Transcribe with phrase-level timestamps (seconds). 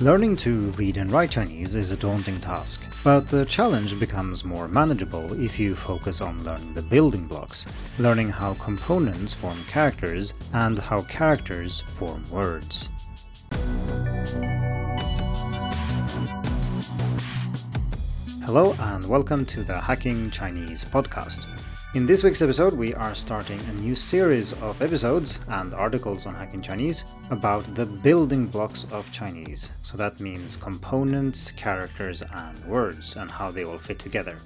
[0.00, 4.66] Learning to read and write Chinese is a daunting task, but the challenge becomes more
[4.66, 7.66] manageable if you focus on learning the building blocks,
[7.98, 12.88] learning how components form characters and how characters form words.
[18.46, 21.46] Hello and welcome to the Hacking Chinese podcast.
[21.92, 26.36] In this week's episode, we are starting a new series of episodes and articles on
[26.36, 29.72] Hacking Chinese about the building blocks of Chinese.
[29.82, 34.36] So that means components, characters, and words, and how they all fit together.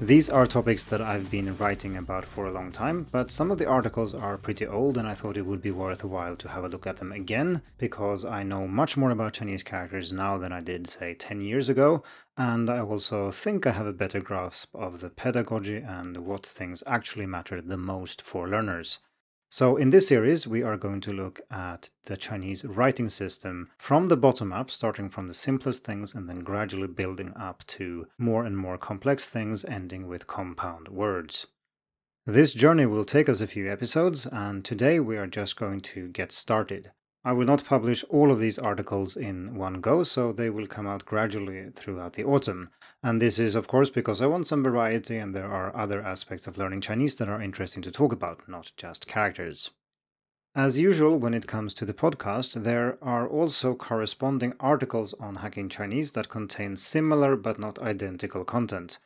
[0.00, 3.58] These are topics that I've been writing about for a long time, but some of
[3.58, 6.68] the articles are pretty old and I thought it would be worthwhile to have a
[6.68, 10.60] look at them again because I know much more about Chinese characters now than I
[10.60, 12.02] did, say, 10 years ago,
[12.36, 16.82] and I also think I have a better grasp of the pedagogy and what things
[16.88, 18.98] actually matter the most for learners.
[19.54, 24.08] So, in this series, we are going to look at the Chinese writing system from
[24.08, 28.44] the bottom up, starting from the simplest things and then gradually building up to more
[28.44, 31.46] and more complex things, ending with compound words.
[32.26, 36.08] This journey will take us a few episodes, and today we are just going to
[36.08, 36.90] get started.
[37.26, 40.86] I will not publish all of these articles in one go, so they will come
[40.86, 42.68] out gradually throughout the autumn.
[43.02, 46.46] And this is, of course, because I want some variety and there are other aspects
[46.46, 49.70] of learning Chinese that are interesting to talk about, not just characters.
[50.54, 55.70] As usual, when it comes to the podcast, there are also corresponding articles on hacking
[55.70, 58.98] Chinese that contain similar but not identical content.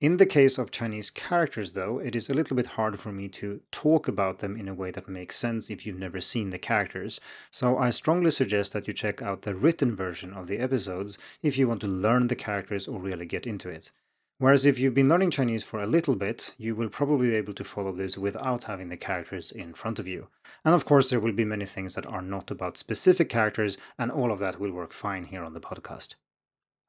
[0.00, 3.28] In the case of Chinese characters, though, it is a little bit hard for me
[3.28, 6.58] to talk about them in a way that makes sense if you've never seen the
[6.58, 7.20] characters,
[7.50, 11.58] so I strongly suggest that you check out the written version of the episodes if
[11.58, 13.90] you want to learn the characters or really get into it.
[14.38, 17.52] Whereas if you've been learning Chinese for a little bit, you will probably be able
[17.52, 20.28] to follow this without having the characters in front of you.
[20.64, 24.10] And of course, there will be many things that are not about specific characters, and
[24.10, 26.14] all of that will work fine here on the podcast.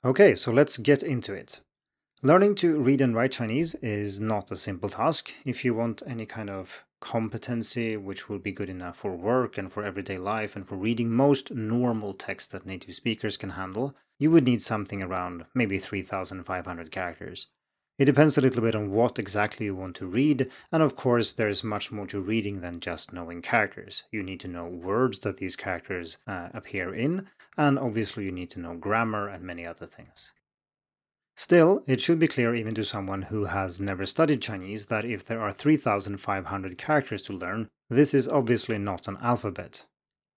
[0.06, 1.59] Okay, so let's get into it.
[2.23, 5.33] Learning to read and write Chinese is not a simple task.
[5.43, 9.73] If you want any kind of competency which will be good enough for work and
[9.73, 14.30] for everyday life and for reading most normal text that native speakers can handle, you
[14.30, 17.48] would need something around maybe 3,500 characters.
[17.98, 21.33] It depends a little bit on what exactly you want to read, and of course,
[21.33, 24.03] there's much more to reading than just knowing characters.
[24.11, 28.52] You need to know words that these characters uh, appear in, and obviously, you need
[28.52, 30.33] to know grammar and many other things.
[31.41, 35.25] Still, it should be clear even to someone who has never studied Chinese that if
[35.25, 39.87] there are 3,500 characters to learn, this is obviously not an alphabet.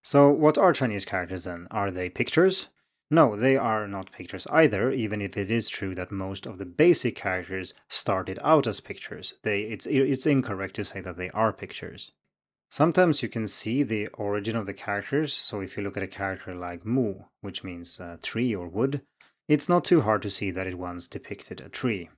[0.02, 1.68] So, what are Chinese characters then?
[1.70, 2.68] Are they pictures?
[3.10, 6.64] No, they are not pictures either, even if it is true that most of the
[6.64, 9.34] basic characters started out as pictures.
[9.42, 12.12] They, it's, it's incorrect to say that they are pictures.
[12.70, 16.08] Sometimes you can see the origin of the characters, so if you look at a
[16.08, 19.02] character like mu, which means uh, tree or wood,
[19.48, 22.08] it's not too hard to see that it once depicted a tree.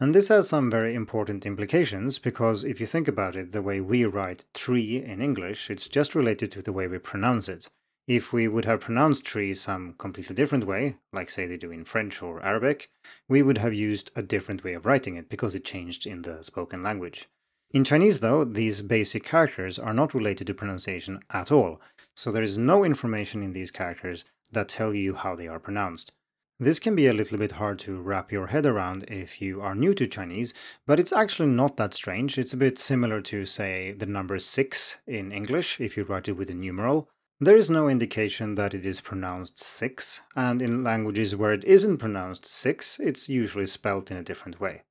[0.00, 3.80] And this has some very important implications because if you think about it, the way
[3.80, 7.68] we write tree in English, it's just related to the way we pronounce it.
[8.06, 11.84] If we would have pronounced tree some completely different way, like say they do in
[11.84, 12.90] French or Arabic,
[13.28, 16.42] we would have used a different way of writing it because it changed in the
[16.42, 17.28] spoken language.
[17.70, 21.82] In Chinese, though, these basic characters are not related to pronunciation at all,
[22.16, 26.12] so there is no information in these characters that tell you how they are pronounced.
[26.60, 29.76] This can be a little bit hard to wrap your head around if you are
[29.76, 30.52] new to Chinese,
[30.86, 32.36] but it's actually not that strange.
[32.36, 36.32] It's a bit similar to, say, the number 6 in English if you write it
[36.32, 37.08] with a numeral.
[37.38, 41.98] There is no indication that it is pronounced 6, and in languages where it isn't
[41.98, 44.82] pronounced 6, it's usually spelt in a different way.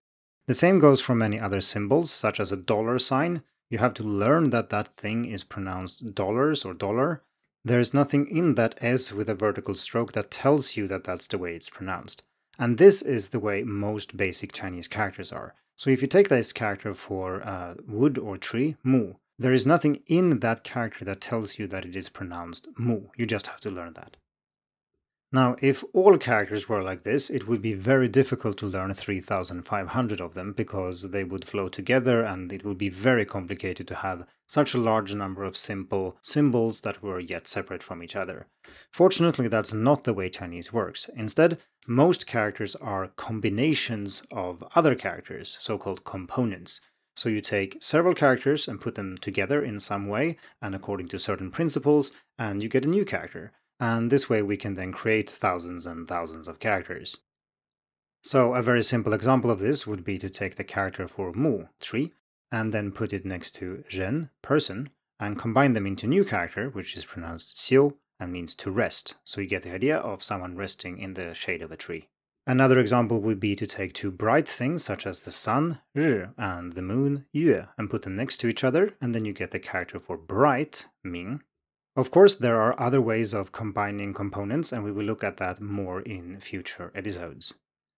[0.47, 3.43] The same goes for many other symbols, such as a dollar sign.
[3.69, 7.23] You have to learn that that thing is pronounced dollars or dollar,
[7.67, 11.27] there is nothing in that S with a vertical stroke that tells you that that's
[11.27, 12.23] the way it's pronounced.
[12.59, 15.55] And this is the way most basic Chinese characters are.
[15.75, 20.01] So if you take this character for uh, wood or tree, mu, there is nothing
[20.07, 23.01] in that character that tells you that it is pronounced mu.
[23.15, 24.17] You just have to learn that.
[25.29, 30.21] Now, if all characters were like this, it would be very difficult to learn 3,500
[30.21, 34.25] of them because they would flow together and it would be very complicated to have
[34.47, 38.47] such a large number of simple symbols that were yet separate from each other.
[38.89, 41.09] Fortunately, that's not the way Chinese works.
[41.13, 46.79] Instead, most characters are combinations of other characters, so called components.
[47.17, 51.19] So you take several characters and put them together in some way and according to
[51.19, 55.29] certain principles, and you get a new character and this way we can then create
[55.29, 57.17] thousands and thousands of characters.
[58.23, 61.65] So a very simple example of this would be to take the character for mu,
[61.79, 62.13] tree,
[62.51, 64.89] and then put it next to ren, person,
[65.19, 69.41] and combine them into new character, which is pronounced xiu and means to rest, so
[69.41, 72.07] you get the idea of someone resting in the shade of a tree.
[72.45, 76.73] Another example would be to take two bright things such as the sun, r, and
[76.73, 79.59] the moon, yue, and put them next to each other, and then you get the
[79.59, 81.43] character for bright, ming,
[81.97, 85.59] of course, there are other ways of combining components, and we will look at that
[85.59, 87.55] more in future episodes.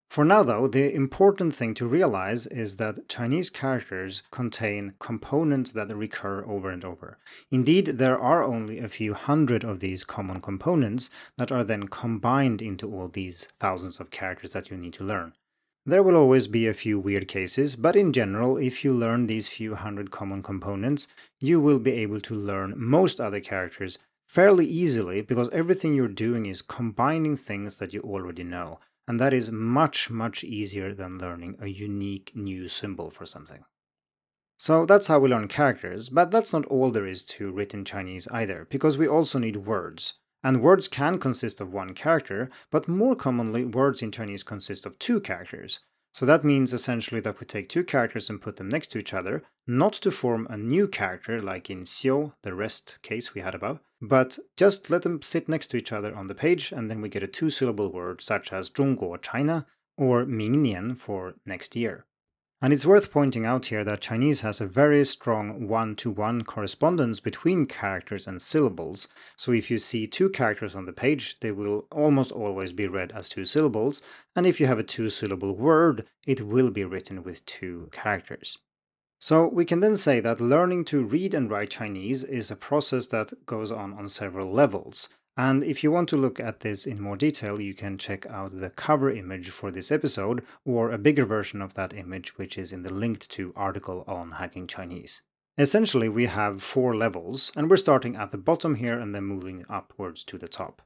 [0.09, 5.93] For now, though, the important thing to realize is that Chinese characters contain components that
[5.93, 7.17] recur over and over.
[7.51, 12.61] Indeed, there are only a few hundred of these common components that are then combined
[12.61, 15.33] into all these thousands of characters that you need to learn.
[15.89, 19.49] There will always be a few weird cases, but in general, if you learn these
[19.49, 21.07] few hundred common components,
[21.39, 23.97] you will be able to learn most other characters
[24.27, 29.33] fairly easily because everything you're doing is combining things that you already know and that
[29.33, 33.65] is much, much easier than learning a unique new symbol for something.
[34.59, 38.27] So that's how we learn characters, but that's not all there is to written Chinese
[38.27, 40.18] either, because we also need words.
[40.43, 44.97] And words can consist of one character, but more commonly, words in Chinese consist of
[44.97, 45.79] two characters.
[46.11, 49.13] So that means essentially that we take two characters and put them next to each
[49.13, 53.53] other, not to form a new character like in Xiu, the rest case we had
[53.53, 57.01] above, but just let them sit next to each other on the page, and then
[57.01, 62.05] we get a two syllable word such as Zhongguo, China, or Mingnian for next year.
[62.61, 66.43] And it's worth pointing out here that Chinese has a very strong one to one
[66.43, 69.07] correspondence between characters and syllables.
[69.37, 73.13] So if you see two characters on the page, they will almost always be read
[73.13, 74.01] as two syllables.
[74.35, 78.57] And if you have a two syllable word, it will be written with two characters.
[79.21, 83.07] So we can then say that learning to read and write Chinese is a process
[83.07, 85.07] that goes on on several levels.
[85.39, 88.59] And if you want to look at this in more detail, you can check out
[88.59, 92.73] the cover image for this episode or a bigger version of that image, which is
[92.73, 95.21] in the linked to article on hacking Chinese.
[95.57, 99.63] Essentially, we have four levels, and we're starting at the bottom here and then moving
[99.69, 100.81] upwards to the top.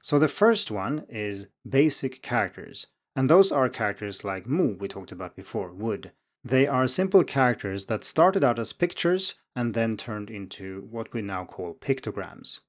[0.00, 2.86] So the first one is basic characters,
[3.16, 6.12] and those are characters like mu we talked about before, wood,
[6.44, 11.20] they are simple characters that started out as pictures and then turned into what we
[11.20, 12.60] now call pictograms.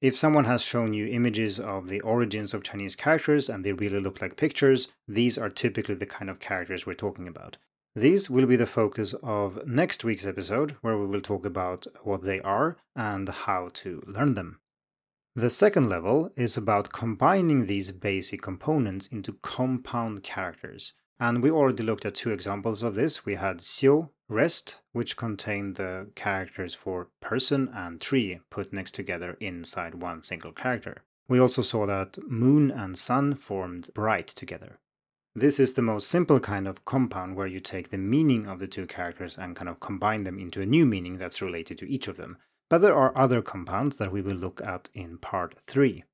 [0.00, 3.98] If someone has shown you images of the origins of Chinese characters and they really
[3.98, 7.56] look like pictures, these are typically the kind of characters we're talking about.
[7.96, 12.22] These will be the focus of next week's episode, where we will talk about what
[12.22, 14.60] they are and how to learn them.
[15.34, 20.92] The second level is about combining these basic components into compound characters.
[21.18, 23.26] And we already looked at two examples of this.
[23.26, 29.36] We had Xiu, rest, which contained the characters for person and tree put next together
[29.40, 31.02] inside one single character.
[31.28, 34.78] We also saw that moon and sun formed bright together.
[35.34, 38.66] This is the most simple kind of compound where you take the meaning of the
[38.66, 42.08] two characters and kind of combine them into a new meaning that's related to each
[42.08, 42.38] of them.
[42.68, 46.04] But there are other compounds that we will look at in part 3.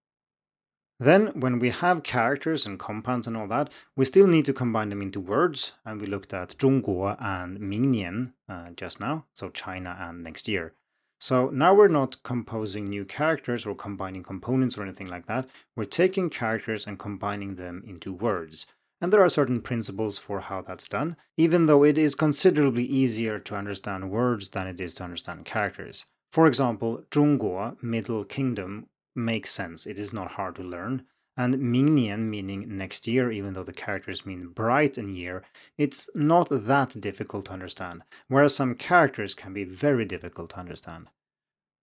[1.04, 4.90] Then, when we have characters and compounds and all that, we still need to combine
[4.90, 9.96] them into words, and we looked at 中国 and 明年 uh, just now, so China
[9.98, 10.74] and next year.
[11.22, 15.48] So now we're not composing new characters or combining components or anything like that.
[15.76, 18.66] We're taking characters and combining them into words.
[19.02, 23.40] And there are certain principles for how that's done, even though it is considerably easier
[23.40, 26.06] to understand words than it is to understand characters.
[26.32, 29.87] For example, 中国, Middle Kingdom, makes sense.
[29.87, 31.07] It is not hard to learn.
[31.37, 35.43] And Mingnian, meaning next year, even though the characters mean bright and year,
[35.77, 41.09] it's not that difficult to understand, whereas some characters can be very difficult to understand.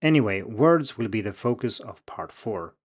[0.01, 2.75] Anyway, words will be the focus of part 4.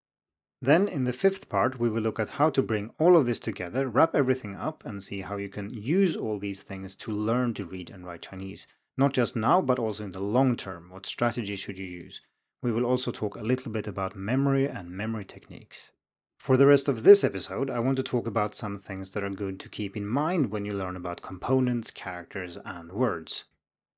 [0.61, 3.39] Then, in the fifth part, we will look at how to bring all of this
[3.39, 7.55] together, wrap everything up, and see how you can use all these things to learn
[7.55, 8.67] to read and write Chinese.
[8.97, 10.89] Not just now, but also in the long term.
[10.91, 12.23] What strategy should you use?
[12.63, 15.91] We will also talk a little bit about memory and memory techniques.
[16.39, 19.31] For the rest of this episode, I want to talk about some things that are
[19.31, 23.45] good to keep in mind when you learn about components, characters, and words.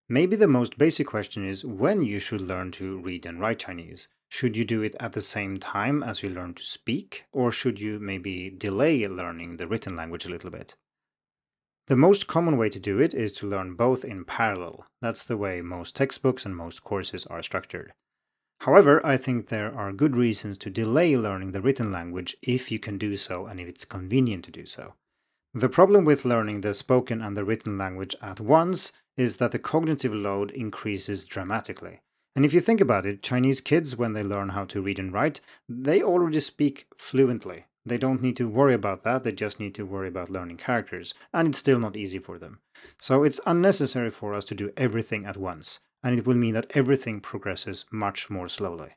[0.09, 4.09] Maybe the most basic question is when you should learn to read and write Chinese.
[4.31, 7.81] Should you do it at the same time as you learn to speak, or should
[7.81, 10.75] you maybe delay learning the written language a little bit?
[11.89, 14.87] The most common way to do it is to learn both in parallel.
[15.01, 17.93] That's the way most textbooks and most courses are structured.
[18.61, 22.79] However, I think there are good reasons to delay learning the written language if you
[22.79, 24.95] can do so and if it's convenient to do so.
[25.55, 29.59] The problem with learning the spoken and the written language at once is that the
[29.59, 32.01] cognitive load increases dramatically.
[32.35, 35.13] And if you think about it, Chinese kids, when they learn how to read and
[35.13, 37.67] write, they already speak fluently.
[37.87, 41.15] They don't need to worry about that, they just need to worry about learning characters,
[41.33, 42.59] and it's still not easy for them.
[42.99, 46.71] So it's unnecessary for us to do everything at once and it will mean that
[46.75, 48.97] everything progresses much more slowly.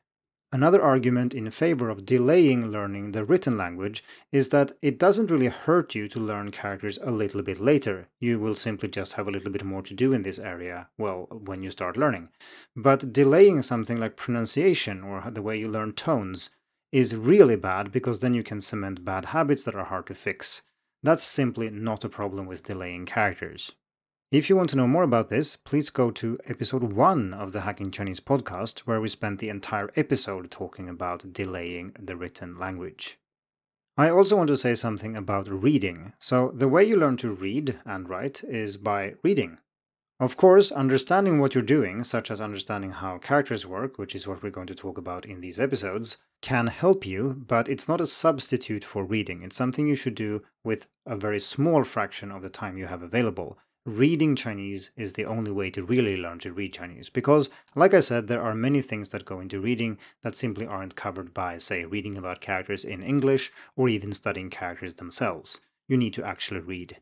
[0.54, 5.46] Another argument in favor of delaying learning the written language is that it doesn't really
[5.46, 8.08] hurt you to learn characters a little bit later.
[8.20, 11.26] You will simply just have a little bit more to do in this area, well,
[11.30, 12.28] when you start learning.
[12.76, 16.50] But delaying something like pronunciation or the way you learn tones
[16.92, 20.60] is really bad because then you can cement bad habits that are hard to fix.
[21.02, 23.72] That's simply not a problem with delaying characters.
[24.32, 27.60] If you want to know more about this, please go to episode 1 of the
[27.60, 33.18] Hacking Chinese podcast, where we spent the entire episode talking about delaying the written language.
[33.98, 36.14] I also want to say something about reading.
[36.18, 39.58] So, the way you learn to read and write is by reading.
[40.18, 44.42] Of course, understanding what you're doing, such as understanding how characters work, which is what
[44.42, 48.06] we're going to talk about in these episodes, can help you, but it's not a
[48.06, 49.42] substitute for reading.
[49.42, 53.02] It's something you should do with a very small fraction of the time you have
[53.02, 57.08] available reading Chinese is the only way to really learn to read Chinese.
[57.08, 60.96] Because, like I said, there are many things that go into reading that simply aren't
[60.96, 65.60] covered by, say, reading about characters in English or even studying characters themselves.
[65.88, 66.98] You need to actually read.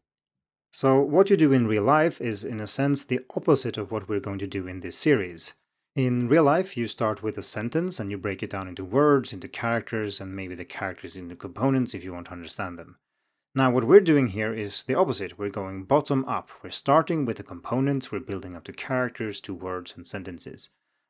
[0.72, 4.08] So, what you do in real life is, in a sense, the opposite of what
[4.08, 5.54] we're going to do in this series.
[5.96, 9.32] In real life, you start with a sentence and you break it down into words,
[9.32, 12.96] into characters, and maybe the characters into components if you want to understand them.
[13.52, 15.36] Now what we're doing here is the opposite.
[15.36, 16.50] We're going bottom up.
[16.62, 20.68] We're starting with the components, we're building up to characters, to words and sentences.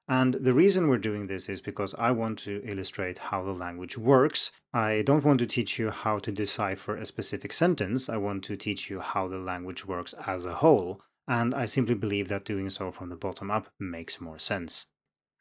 [0.09, 3.99] And the reason we're doing this is because I want to illustrate how the language
[3.99, 4.53] works.
[4.73, 8.09] I don't want to teach you how to decipher a specific sentence.
[8.09, 11.03] I want to teach you how the language works as a whole.
[11.29, 14.87] And I simply believe that doing so from the bottom up makes more sense.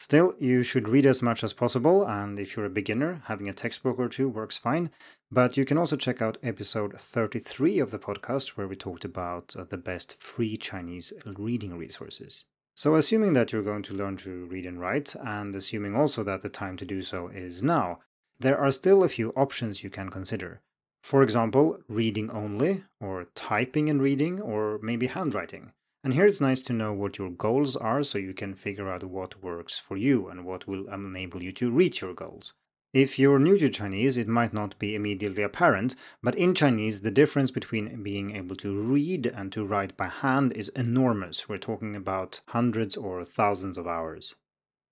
[0.01, 3.53] Still, you should read as much as possible, and if you're a beginner, having a
[3.53, 4.91] textbook or two works fine.
[5.29, 9.55] But you can also check out episode 33 of the podcast, where we talked about
[9.57, 12.45] uh, the best free Chinese reading resources.
[12.75, 16.43] So, assuming that you're going to learn to read and write, and assuming also that
[16.43, 17.99] the time to do so is now,
[18.39, 20.61] there are still a few options you can consider.
[21.03, 25.73] For example, reading only, or typing and reading, or maybe handwriting.
[26.03, 29.03] And here it's nice to know what your goals are so you can figure out
[29.03, 32.53] what works for you and what will enable you to reach your goals.
[32.93, 37.11] If you're new to Chinese, it might not be immediately apparent, but in Chinese, the
[37.11, 41.47] difference between being able to read and to write by hand is enormous.
[41.47, 44.33] We're talking about hundreds or thousands of hours.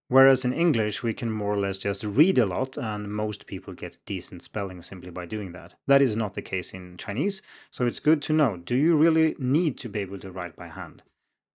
[0.09, 3.73] Whereas in English, we can more or less just read a lot, and most people
[3.73, 5.73] get decent spelling simply by doing that.
[5.85, 9.35] That is not the case in Chinese, so it's good to know do you really
[9.37, 11.03] need to be able to write by hand?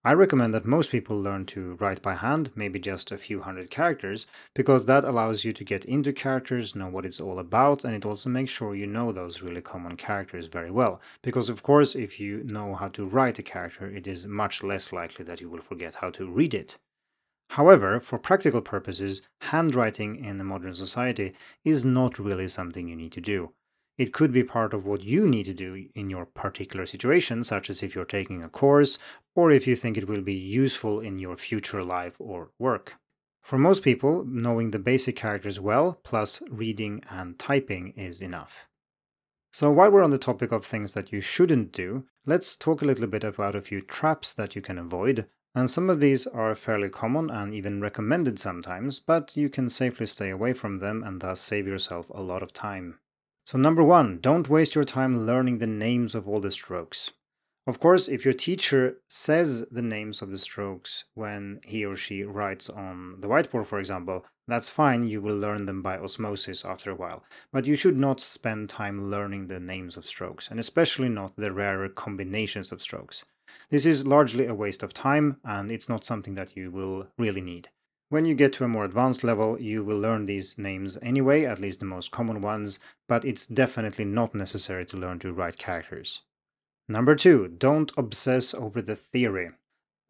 [0.04, 3.71] I recommend that most people learn to write by hand, maybe just a few hundred
[3.71, 7.94] characters, because that allows you to get into characters, know what it's all about, and
[7.94, 11.00] it also makes sure you know those really common characters very well.
[11.23, 14.92] Because, of course, if you know how to write a character, it is much less
[14.92, 16.78] likely that you will forget how to read it.
[17.56, 21.35] However, for practical purposes, handwriting in the modern society
[21.66, 23.52] is not really something you need to do.
[23.99, 27.68] It could be part of what you need to do in your particular situation, such
[27.68, 28.97] as if you're taking a course
[29.35, 32.94] or if you think it will be useful in your future life or work.
[33.42, 38.66] For most people, knowing the basic characters well, plus reading and typing, is enough.
[39.50, 42.87] So, while we're on the topic of things that you shouldn't do, let's talk a
[42.87, 46.54] little bit about a few traps that you can avoid and some of these are
[46.54, 51.21] fairly common and even recommended sometimes, but you can safely stay away from them and
[51.21, 52.99] thus save yourself a lot of time.
[53.44, 57.11] So, number one, don't waste your time learning the names of all the strokes.
[57.66, 62.25] Of course, if your teacher says the names of the strokes when he or she
[62.25, 66.90] writes on the whiteboard, for example, that's fine, you will learn them by osmosis after
[66.90, 67.25] a while.
[67.52, 71.52] But you should not spend time learning the names of strokes, and especially not the
[71.52, 73.25] rarer combinations of strokes.
[73.71, 77.40] This is largely a waste of time and it's not something that you will really
[77.40, 77.68] need.
[78.09, 81.61] When you get to a more advanced level, you will learn these names anyway, at
[81.61, 82.78] least the most common ones,
[83.09, 86.21] but it's definitely not necessary to learn to write characters.
[86.88, 89.52] Number two, don't obsess over the theory.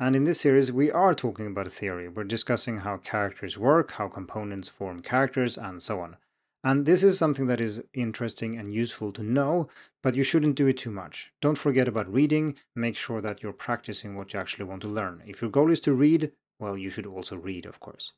[0.01, 2.09] And in this series, we are talking about a theory.
[2.09, 6.17] We're discussing how characters work, how components form characters, and so on.
[6.65, 9.69] And this is something that is interesting and useful to know,
[10.03, 11.33] but you shouldn't do it too much.
[11.41, 15.23] Don't forget about reading, make sure that you're practicing what you actually want to learn.
[15.27, 18.13] If your goal is to read, well, you should also read, of course.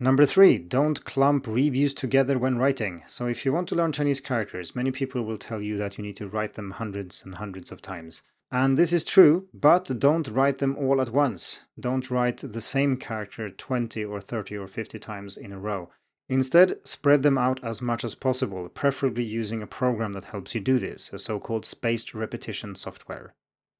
[0.00, 3.02] Number three, don't clump reviews together when writing.
[3.08, 6.04] So, if you want to learn Chinese characters, many people will tell you that you
[6.04, 8.22] need to write them hundreds and hundreds of times.
[8.50, 11.60] And this is true, but don't write them all at once.
[11.78, 15.90] Don't write the same character 20 or 30 or 50 times in a row.
[16.28, 20.60] Instead, spread them out as much as possible, preferably using a program that helps you
[20.60, 23.34] do this, a so called spaced repetition software.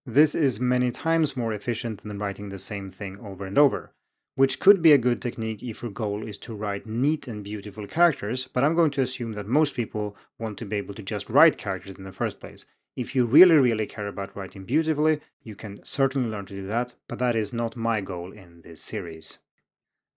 [0.07, 3.93] This is many times more efficient than writing the same thing over and over.
[4.39, 7.89] which could be a good technique if your goal is to write neat and beautiful
[7.89, 11.29] characters, but I'm going to assume that most people want to be able to just
[11.29, 12.65] write characters in the first place.
[12.95, 16.95] If you really, really care about writing beautifully, you can certainly learn to do that,
[17.09, 19.39] but that is not my goal in this series.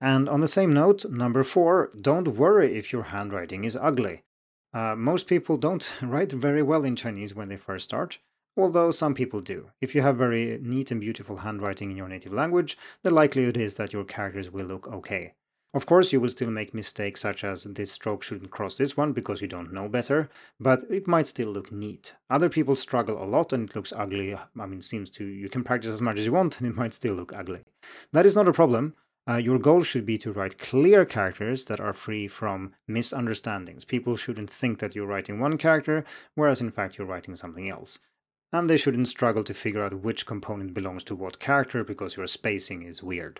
[0.02, 4.24] And on the same note, number four, don't worry if your handwriting is ugly.
[4.74, 8.18] Uh, most people don't write very well in Chinese when they first start,
[8.58, 9.70] although some people do.
[9.80, 13.76] If you have very neat and beautiful handwriting in your native language, the likelihood is
[13.76, 15.36] that your characters will look okay.
[15.74, 19.14] Of course, you will still make mistakes such as this stroke shouldn't cross this one
[19.14, 20.30] because you don't know better,
[20.60, 22.14] but it might still look neat.
[22.30, 24.36] Other people struggle a lot and it looks ugly.
[24.36, 26.94] I mean, seems to you can practice as much as you want and it might
[26.94, 27.62] still look ugly.
[28.12, 28.96] That is not a problem.
[29.30, 33.86] Uh, your goal should be to write clear characters that are free from misunderstandings.
[33.86, 36.04] People shouldn't think that you're writing one character,
[36.36, 38.00] whereas in fact you're writing something else.
[38.52, 42.28] And they shouldn't struggle to figure out which component belongs to what character because your
[42.28, 43.40] spacing is weird.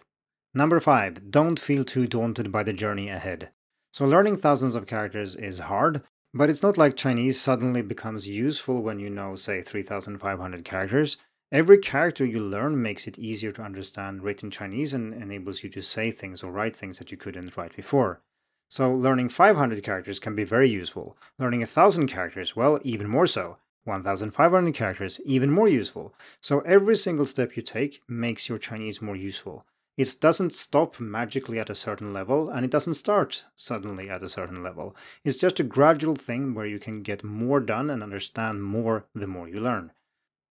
[0.54, 1.32] Number 5.
[1.32, 3.52] Don't feel too daunted by the journey ahead.
[3.92, 6.02] So, learning thousands of characters is hard,
[6.34, 11.18] but it's not like Chinese suddenly becomes useful when you know, say, 3,500 characters.
[11.52, 15.82] Every character you learn makes it easier to understand written Chinese and enables you to
[15.82, 18.22] say things or write things that you couldn't write before.
[18.70, 21.18] So, learning 500 characters can be very useful.
[21.38, 23.58] Learning 1,000 characters, well, even more so.
[23.84, 26.14] 1,500 characters, even more useful.
[26.40, 29.66] So, every single step you take makes your Chinese more useful.
[29.98, 34.30] It doesn't stop magically at a certain level, and it doesn't start suddenly at a
[34.30, 34.96] certain level.
[35.26, 39.28] It's just a gradual thing where you can get more done and understand more the
[39.28, 39.92] more you learn.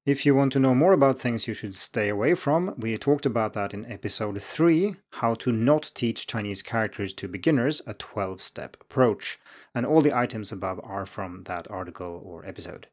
[0.10, 3.28] If you want to know more about things you should stay away from, we talked
[3.28, 8.42] about that in episode 3 How to Not Teach Chinese Characters to Beginners, a 12
[8.42, 9.38] step approach.
[9.76, 12.88] And all the items above are from that article or episode.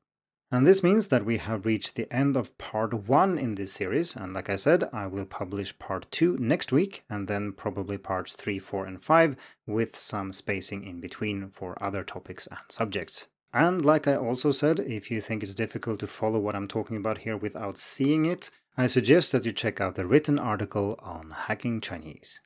[0.51, 4.15] And this means that we have reached the end of part one in this series.
[4.15, 8.37] And like I said, I will publish part two next week, and then probably parts
[8.37, 13.27] three, four, and five, with some spacing in between for other topics and subjects.
[13.57, 16.99] And like I also said, if you think it's difficult to follow what I'm talking
[16.99, 21.31] about here without seeing it, I suggest that you check out the written article on
[21.31, 22.43] hacking Chinese.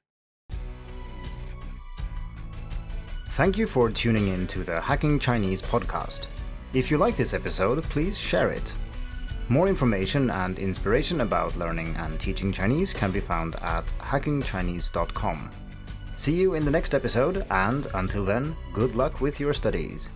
[3.31, 6.29] Thank you for tuning in to the Hacking Chinese podcast.
[6.75, 8.73] If you like this episode, please share it.
[9.49, 15.51] More information and inspiration about learning and teaching Chinese can be found at hackingchinese.com.
[16.14, 20.11] See you in the next episode, and until then, good luck with your studies.